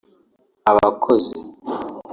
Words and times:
abakozi 0.69 1.37